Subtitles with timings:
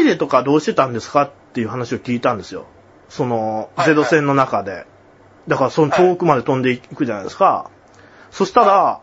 [0.00, 2.64] トイレとかどうしてたんですかっていう話を聞いたんですよ。
[3.10, 4.86] その、ゼロ戦の中で。
[5.46, 7.70] だからその遠くまで飛んでいくじゃないですか。
[8.30, 9.02] そしたら。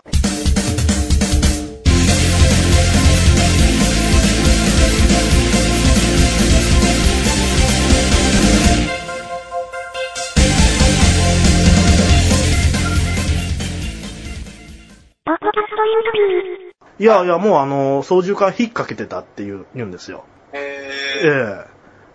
[17.00, 20.26] いやいや、もうあの、操縦桿引っ掛けてたっていう、言うんですよ。
[20.58, 21.66] ええ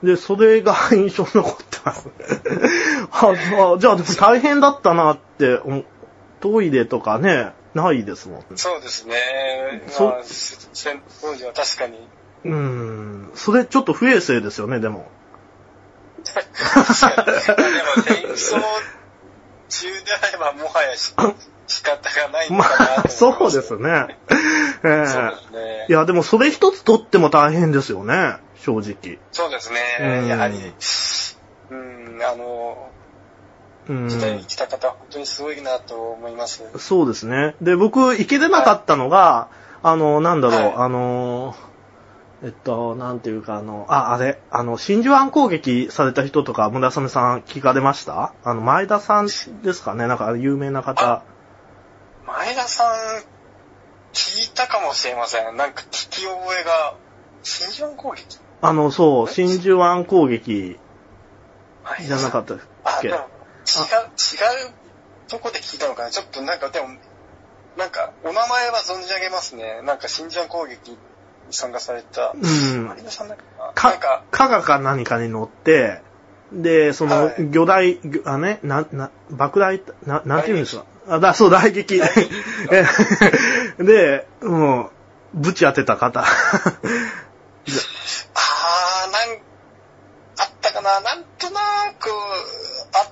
[0.02, 2.08] えで、それが 印象に残ってます。
[3.12, 3.30] あ
[3.74, 5.60] あじゃあ、でも大変だったなって
[6.40, 8.40] トイレとかね、ないですもん。
[8.40, 9.82] ー、そうですね。
[9.88, 11.98] そまあ、戦当時は確かに。
[12.44, 13.30] うーん。
[13.34, 15.08] それちょっと不衛生ですよね、でも。
[16.24, 16.84] でも
[18.34, 18.62] 戦争
[19.68, 21.14] 中であればもはやし
[21.66, 23.18] 仕方がないのまかなます。
[23.18, 24.18] そうですね。
[24.84, 25.92] ええそうですねい。
[25.92, 29.18] や、でもそれ一つ取っても大変ですよね、正直。
[29.32, 29.74] そうですうん
[30.24, 30.28] ね。
[30.28, 30.56] やはり、
[31.70, 32.90] うん、あの、
[33.88, 34.08] うん。
[34.08, 36.62] 時代に来た方、本当にすごいなと思います。
[36.78, 37.56] そうですね。
[37.62, 39.48] で、僕、行けてなかったのが、
[39.82, 41.54] あの、なんだろう、はいあの、
[42.44, 48.32] えっと、なんていうか、あの、あ、あれ、あの、真珠湾攻撃された人とか、村雨さん聞かれました？
[48.44, 50.08] あの、前田さんですかね？
[50.08, 51.22] なんか、有名な方。
[52.34, 53.22] 前田さん、
[54.14, 55.56] 聞いたかもしれません。
[55.56, 56.94] なんか聞き覚えが、
[57.42, 58.38] 真珠湾攻撃？
[58.62, 60.78] あの、そう、真珠湾攻撃
[61.84, 63.20] 前じゃなかったっあ、け違う、違う
[65.28, 66.10] とこで聞いたのかな？
[66.10, 66.88] ちょっとなんか、でも、
[67.76, 69.82] なんか、お名前は存じ上げますね。
[69.82, 70.96] なんか、真珠湾攻撃に
[71.50, 73.72] 参加された、うん有田さんだっけな？
[73.74, 76.00] かか、、加賀か何かに乗って、
[76.52, 80.84] で、そのは、い魚雷、魚あ、ね、な、な、爆雷、な、なんて言うんですか？
[81.08, 82.00] あ、だ、そう、雷撃。
[82.70, 82.84] え
[83.82, 84.90] で、も
[85.34, 86.20] う、ぶち当てた方。
[86.20, 86.28] あー、
[89.12, 89.38] なん、
[90.38, 91.00] あったかな。
[91.00, 91.60] なんとな
[91.98, 92.10] く、
[92.94, 93.10] あ、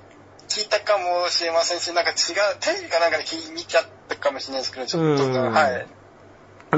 [0.48, 2.16] 聞いたかもしれませんし、なんか違う、
[2.60, 5.86] テレビかなんかで聞い見ちゃったかもしれないですけど、ちょっと、うんはい。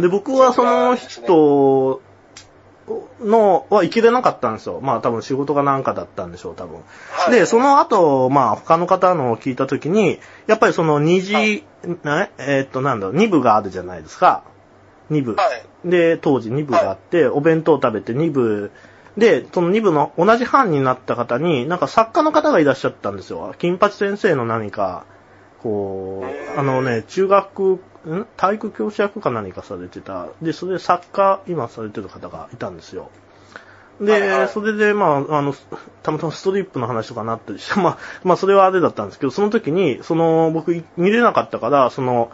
[0.01, 2.01] で、僕はその人
[3.21, 4.81] の、は行けてなかったんですよ。
[4.83, 6.81] まあ多分仕事がなんかだったんでしょう、多分。
[7.11, 14.43] はい、で、その後、まあ他の方のを聞いたときに、やっぱりその二次、ね、えーっとなんだろう、二部があるじゃないですか。
[15.11, 15.35] 二部。
[15.35, 15.43] は
[15.85, 15.89] い。
[15.89, 18.71] で、当時2部があって、お弁当を食べて2部、
[19.17, 23.55] で、その2部の同じ班になった方に、なんか作家の方がいらっしゃったんですよ。
[23.59, 25.05] 金八先生の何か、
[25.63, 28.27] こう、あのね、中学、ん？
[28.37, 30.29] 体育教師役か何かされてた。
[30.41, 33.11] で、それで作家、今されてる方がいたんですよ。
[34.01, 35.55] で、はいはいそれで、まあ、あの、
[36.03, 42.31] たまたまストリップの話とかなったりして、まあ、まあ、それはあれだったんですけど、その時に、その、僕、見れなかったから、その、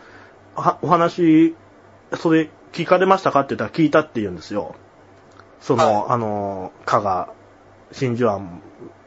[0.54, 1.54] はお話、
[2.16, 4.74] それ、聞かれましたかって言ったら聞いたって言うんですよ。
[5.60, 7.32] その、はいあの、加賀、
[7.92, 8.60] 真珠湾、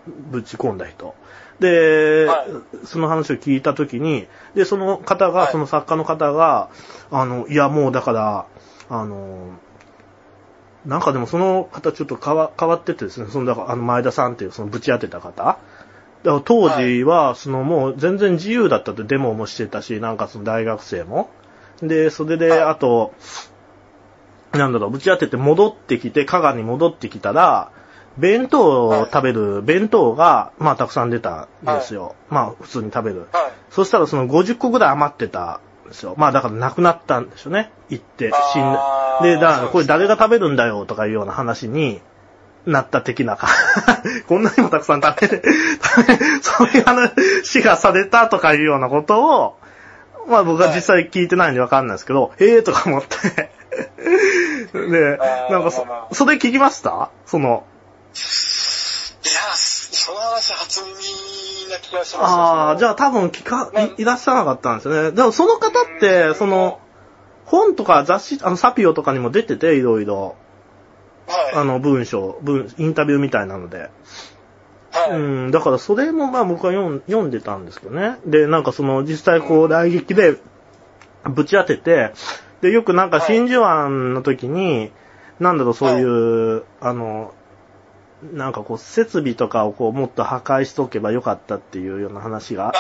[0.08, 1.16] ぶち込んだ人。
[1.60, 6.70] で、はいその話を聞いたときに、で、その方が、はいその作家の方が、
[7.12, 8.46] あの、いや、もうだから、
[8.90, 9.52] あの、
[10.86, 15.44] なんかでもその方ちょっと変わ変わっててですね、その、だから、あの、前田さんっていう、その、ぶち当てた方。
[15.44, 15.60] だか
[16.24, 21.30] ら当時は、その、もう全然自由だったってデモもしてたし、なんかその大学生も。
[21.82, 23.14] で、それで、はいあと、
[24.52, 27.72] なんだろう、ぶち当てて戻ってきて、加賀に戻ってきたら、
[28.18, 32.16] 弁当を食べる、弁当が、まあたくさん出たんですよ。
[32.30, 33.28] まあ普通に食べる。
[33.32, 33.52] はい。
[33.70, 36.16] そしたらその50個ぐらい余ってたんですよ。
[36.18, 37.72] まあだからなくなったんでしょうね。
[37.90, 38.62] 行って、死ん
[39.24, 39.36] で。
[39.36, 42.02] で、だからこれ誰が食べるんだよとかいうような話に
[42.66, 43.48] なった的なか。
[44.28, 45.42] こんなにもたくさん食べて、
[45.82, 49.58] 食 べそういう話がされたとかいうようなことを、
[50.28, 53.50] まあ僕は実際聞いてないんでわかんないですけど、ええーとか思って。
[54.74, 55.18] で、
[55.50, 57.10] なんかそそれ聞きました？
[57.26, 57.71] その、い
[58.14, 65.12] や、その話初耳な気がしますああ、じゃあ多分聞か、いいらっしゃらなかったんですよね。
[65.12, 66.80] でもその方って、その、
[67.46, 70.36] 本とか雑誌、あの、サピオとかにも出てて、いろいろ、
[71.28, 71.56] はい。
[71.56, 73.90] あの、文章、文、インタビューみたいなので。
[74.92, 75.12] はい。
[75.12, 78.18] うん、だからそれもまあ僕は読んでたんですけどね。
[78.26, 80.38] で、なんかその、実際こう、雷撃で、
[81.24, 82.14] ぶち当てて、
[82.62, 84.92] で、よくなんか真珠湾の時に、
[85.40, 86.04] なんだろう、そうい
[86.58, 87.34] う、あの、
[88.34, 92.70] なんかこう、設備とかをこう、もっと破壊しとけばよかったっていうような話が。
[92.70, 92.74] あ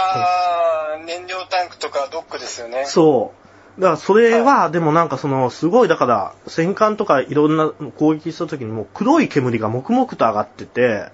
[0.95, 2.85] あ、燃料タンクとかドックですよね。
[2.85, 3.33] そ
[3.77, 3.81] う。
[3.81, 11.09] だからそれは、でもなんかその、すごい、だから、戦艦とかいろんな攻撃した時にもう黒い煙が黙々と上がってて、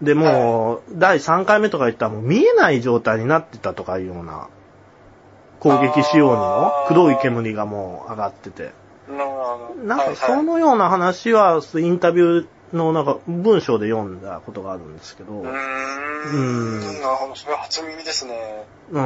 [0.00, 4.48] で、もう、第3回目とか言ったらもう見えない状態になってたとかいうような、
[5.60, 8.72] 攻撃仕様にも黒い煙がもう上がってて。
[9.84, 15.52] なんかそのような話は、インタビューのなんか文章で読んだことがあるんですけど、うーん。
[16.24, 17.34] うんなるほど。
[17.34, 18.64] それは初耳ですね。
[18.90, 19.02] うん。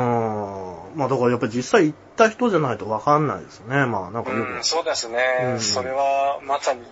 [0.94, 3.86] まあだからやっぱり実際行った人じゃないとわかんないですね。
[3.86, 4.64] まあなんかようん、く。
[4.64, 5.18] そうですね。
[5.44, 6.82] うんそれは、まさに、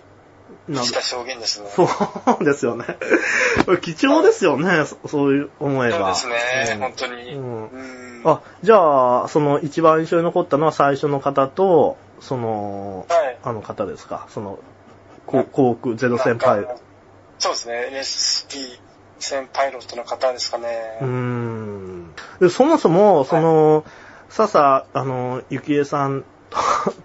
[0.68, 1.68] なんした証言ですね。
[1.70, 1.84] そ
[2.40, 2.84] うですよね。
[3.82, 6.14] 貴重ですよね、そそういう思えば。
[6.14, 7.34] そうですね、うん本当に。
[7.34, 13.38] うんうんあ、じゃあ、その一番印象に残ったのは最初の方と、その、はい。
[13.42, 14.58] あの方ですか、その、
[15.42, 16.76] 航空ゼロ戦パイなんか
[17.38, 18.78] そうですね、LSP
[19.18, 20.98] 戦パイロットの方ですかね。
[21.00, 22.14] うーん。
[22.40, 23.84] でそもそも、その、
[24.28, 26.24] 笹、あの、ゆきえさん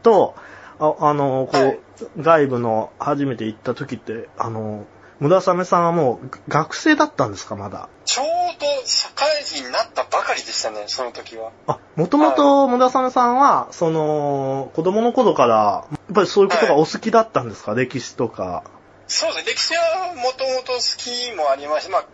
[0.03, 0.35] と、
[0.79, 1.79] ああの、こう、はい
[2.17, 4.85] 外部の初めて行った時って、あの、
[5.19, 7.89] 村雨さんはもう学生だったんですか、まだ？
[8.05, 8.27] ちょう
[8.59, 11.51] ど社会人になったばかりでしたね、その時は。
[11.67, 18.63] あ、もともと村雨さんは、その、子供の頃から、やっぱりそういうことがお好きだったんですか、歴史とか。
[19.07, 22.05] そうですね、歴史はもともと好きもありまして、まあ、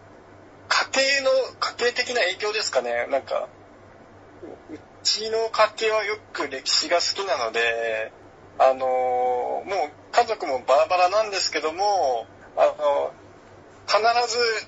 [0.70, 3.48] 家系の、家系的な影響ですかね、なんか、
[4.72, 8.12] うちの家系はよく歴史が好きなので、
[8.58, 8.80] あのー
[9.66, 12.26] もう家族もバラバラなんですけども、
[12.56, 13.12] あの
[13.88, 14.00] 必
[14.32, 14.68] ず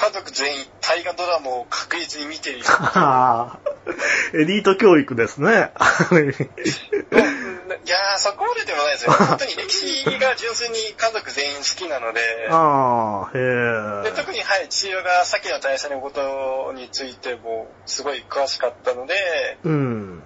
[0.00, 2.64] 家族全員大河ドラマを確実に見ている。
[4.32, 5.50] エリート教育ですね。
[7.84, 9.12] いやー、そこまででもないですよ。
[9.28, 13.38] 本当に歴史が純粋に家族全員好きなので、ああ、へ
[14.04, 14.12] でえ。
[14.16, 20.22] 特にはい、父親が先の大戦のことについてもすごい詳しかったので、うん。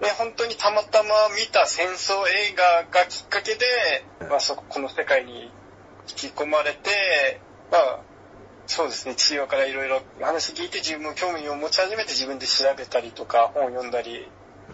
[0.00, 5.44] で本当にたまたま見た戦争映画がきっかけで、まあ、そここの世界に
[6.06, 7.40] 引き込まれて、
[7.70, 8.00] まあ、
[8.72, 14.26] そうですね、父親からいろいろ話聞いて自分も興味を持ち始めて自分で調べたりとか本を読んだり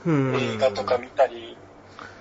[0.07, 1.57] うん映画とか見たり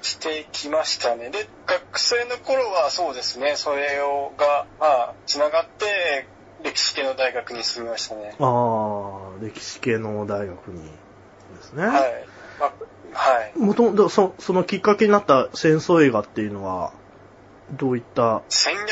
[0.01, 1.29] してきましたね。
[1.29, 6.27] で、学生の頃はそうですね、それをが、まあ、繋がって、
[6.63, 8.35] 歴史系の大学に進みましたね。
[8.39, 11.85] ああ、歴史系の大学にですね。
[11.85, 12.27] はい。
[12.59, 12.73] まあ、
[13.13, 13.53] はい。
[13.55, 16.91] もともと、そそのきっかけになった戦争映画っていうのは、
[17.71, 18.87] どういった、戦略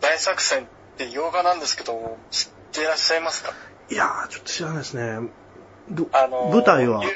[0.00, 0.66] 大作戦
[1.06, 3.52] って洋画なんですけど、知ってらっしゃいますか？
[3.90, 5.28] いやー、ちょっと知らないですね。
[5.90, 7.00] どあの、舞台は？
[7.00, 7.10] 舞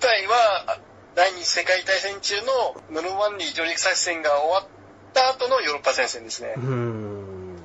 [0.00, 0.78] 台は、
[1.14, 4.66] 第二次世界大戦中のノルマンディー上陸作戦が終わっ
[5.14, 6.62] た後のヨーロッパ戦線ですねうー。
[6.62, 7.56] ん。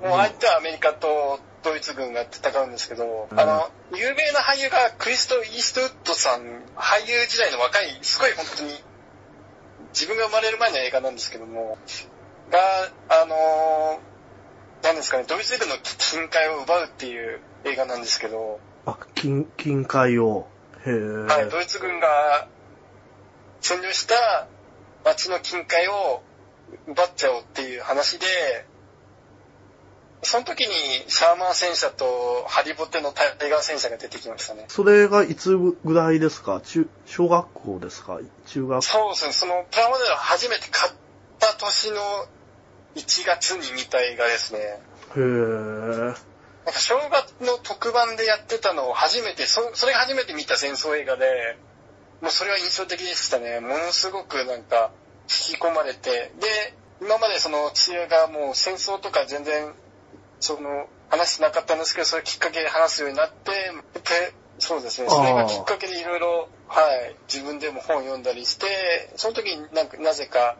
[0.00, 6.40] もう相手はアメリカとドイツ軍が戦うんですけど、うんあの、有名な俳優がクリスト・イーストウッドさん、
[6.76, 8.82] 俳優時代の若い、すごい本当に、
[9.92, 11.76] 自分が生まれる前の映画なんですけども、
[12.50, 12.58] が、
[13.10, 14.09] あのー
[14.82, 20.46] なんですかね、ドイツ軍の近海を奪うっていう映画なんですけど、あ、近、近海を。
[20.86, 20.92] へえ。
[20.92, 22.48] はい、ドイツ軍が
[23.60, 24.48] 占領した
[25.04, 26.22] 町の近海を
[26.88, 28.26] 奪っちゃおうっていう話で、
[30.22, 30.74] その時に
[31.08, 34.64] シャーマン戦車とハリボテのタイガー戦車が出てきましたね。
[34.68, 36.60] それがいつぐらいですか？
[36.62, 38.18] 中、小学校ですか？
[38.46, 40.92] 中学そうですね、そのプラモデルを初めて買っ
[41.38, 41.96] た年の
[42.96, 44.58] 1月に見た映画ですね。
[44.60, 44.72] へ
[45.16, 45.20] え。
[45.20, 51.56] なんか正月の特番でやってたのを初めて、そそれが初めて見た戦争映画で、
[52.20, 53.60] もうそれは印象的でしたね。
[53.60, 54.90] ものすごくなんか
[55.50, 59.74] 引き込まれて、で、今までその父親がもう戦争とか全然、
[60.38, 70.56] その話してなかったんですけど、それきっかけで話すようになって、でそうですね、それがきっかけでいろいろ、はい、自分でも本を読んだりして、その時になんかなぜか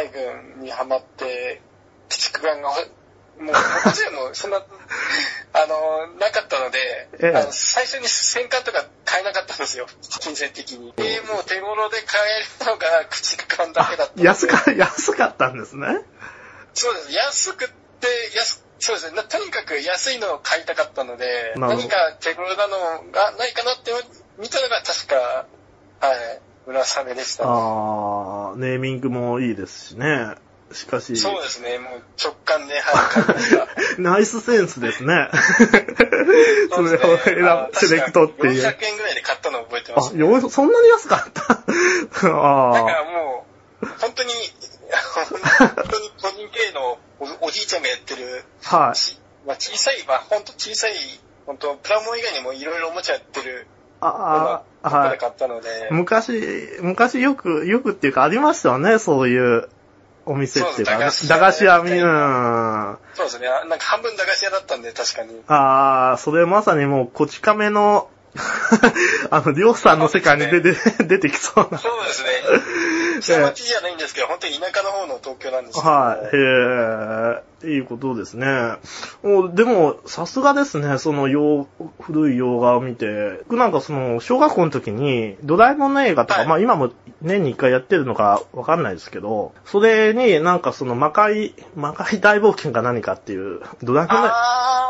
[0.00, 1.60] 海軍にハマって、
[2.08, 3.52] 駆逐艦がもう、も
[3.92, 9.86] ちろんもう、そんな、あの、なかったので、ええあの最初に戦艦とか買えなかったんですよ、
[10.20, 10.92] 金銭的に。
[10.96, 12.20] で、もう手頃で買
[12.60, 14.22] えるのが駆逐艦だけだった。
[14.22, 15.86] 安か、安かったんですね。
[16.72, 17.12] そうです。
[17.12, 17.68] 安くっ
[18.00, 19.16] て、安、そうですね。
[19.16, 23.92] なとにかく安いのを買いたかったので、何か手頃なのがないかなって
[24.38, 25.46] 見たのが確か、
[26.00, 27.50] はい、村雨でしたね。
[27.50, 30.34] ああ、ネーミングもいいですしね。
[30.72, 31.78] しかし、そうですね。
[31.80, 32.92] もう直感で、は
[33.98, 33.98] い。
[34.00, 35.28] ナイスセンスですね。
[36.72, 38.62] それを選ぶ、セレクトっていう。
[38.62, 41.42] 400円ぐらいで買ったのを覚えてまあす、、よそんなに安かった？
[41.42, 43.46] だからあも
[43.82, 44.32] う、本当に、
[45.58, 48.94] 本当に個人経営のおおじいちゃんがやってる、あ、はい。
[48.96, 50.92] ちまあ、小さい、まあ本当小さい、
[51.46, 53.66] 本当プラモ以外にもいろいろおもちゃやってる、
[54.00, 55.18] ああ、はい。
[55.18, 56.32] 買ったので、昔、
[56.80, 59.68] 昔よく、よくっていうかありましたよね、そういう
[60.26, 62.98] お店っていうか、そうです駄菓子屋、駄菓子屋うん。
[63.14, 63.48] そうですね。
[63.48, 65.42] あなんか半分駄菓子屋だったんで、確かに。
[65.48, 68.08] ああ、それまさにもう、こち亀の、
[69.30, 71.78] あの、りょうさんの世界に出て、出てきそうな。
[71.78, 72.28] そうですね。
[73.22, 75.90] 下町じゃないんですけど、本当に田舎の方の東京なんですけど。
[75.90, 77.66] はい。
[77.66, 78.46] へえ、いいことですね。
[79.22, 81.66] もうでも、さすがですね、その洋、
[82.00, 83.40] 古い洋画を見て。
[83.48, 86.90] 僕なんかその、小学校の時に、ドラえもんの映画とか、はいまあ今も
[87.22, 94.89] 年に一回やってるのかわかんないですけど、それになんかその魔界、魔界大冒険か何かっていう、ドラえもんのあー。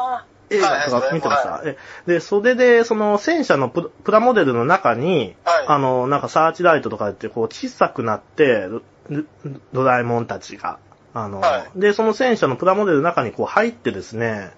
[0.51, 1.69] 映画とか見てました、はい。
[1.69, 1.77] え
[2.07, 5.65] で、それで、その戦車のププラモデルの中に、はい。
[5.67, 8.83] あの、なんかサーチライトとかやって、こう小さくなって、ド
[9.73, 10.79] ドラえもんたちが。
[11.15, 14.51] あの、はで、その戦車のプラモデルの中にこう入ってですね、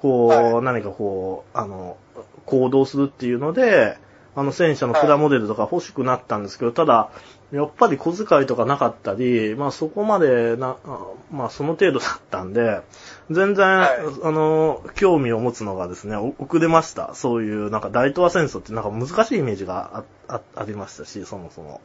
[0.00, 0.64] こう、はい。
[0.64, 1.96] 何かこう、あの、
[2.44, 3.98] 行動するっていうので、
[4.36, 7.10] あの戦車のプラモデルとか欲しくなったんですけど、ただ、
[7.52, 12.82] やっぱり小遣いとかなかったり、まあそこまでな、あまあその程度だったんで、
[13.30, 13.90] 全然、はい
[14.22, 17.14] あの、興味を持つのがですね、お遅れました。
[17.14, 21.80] そういう、なんか大東亜戦争ってなんか難しいイメージがああありましたし、そもそも。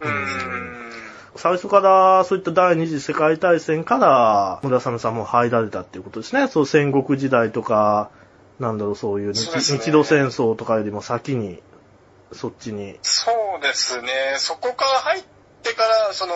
[0.00, 0.90] うーん。
[1.36, 6.48] 最初から、そういった第二次世界大戦から、村雨さんも入られたっていうことですね。
[6.48, 8.10] そう、戦国時代とか、
[8.58, 11.62] なんだろう、そういう日そうですね日露戦争とかよりも先に、
[12.32, 12.98] そっちに。
[13.02, 14.08] そうですね。
[14.38, 15.24] そこから入っ
[15.62, 16.34] てから、その、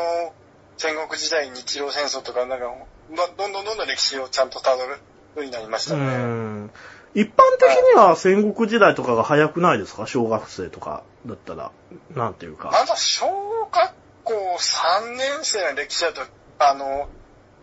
[0.77, 2.73] 戦国時代、日露戦争とか、なんか、ま
[3.11, 4.99] どんどんどんどん歴史をちゃんと辿るよ
[5.37, 6.05] うになりましうたね。
[6.05, 6.71] ん。
[7.15, 10.07] 一般的には戦国時代とかが早くないですか？
[10.07, 11.71] 小学生とかだったら。
[12.15, 12.71] なんていうか。
[12.73, 13.27] まだ小
[13.71, 13.93] 学
[14.25, 16.23] 校3年生の歴史だと、
[16.59, 17.09] あの、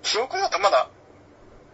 [0.04, 0.88] 記憶だとまだ、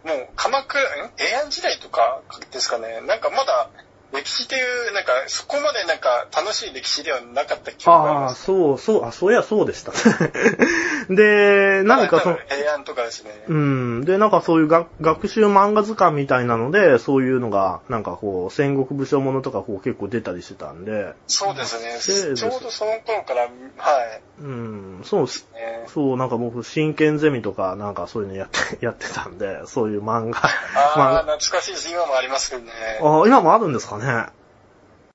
[0.04, 1.10] もう鎌倉、ん？
[1.16, 3.00] 平安時代とかですかね。
[3.06, 3.68] なんかまだ、
[4.12, 8.44] 歴史っていう、なんか、そこまでなんか楽しい歴史ではなかった記憶がありああ、ます。
[8.44, 9.92] そう、そう、あ、そういや、そうでした。
[11.08, 13.30] で、なんかそのはい、平安とかですね。
[13.48, 14.04] うん。
[14.04, 22.36] で、なんかそういう学学習漫画図鑑みたいなので、そういうのが、なんかこう、戦国武将ものとかこう結構出たりしてたんで、そうですでね。
[22.36, 24.20] ちょうどその頃から、はい。
[24.40, 25.48] うん、そうです。
[25.54, 30.40] ねそう、なんか僕、真剣ゼミとか、なんかそういうのやって、 やってたんで、そういう漫画。
[30.40, 31.90] ああ、懐かしいです。
[31.90, 32.72] 今もありますけどね。
[33.00, 34.26] あ今もあるんですかね